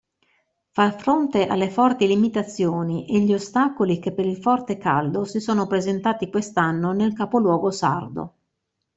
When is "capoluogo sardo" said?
7.13-8.33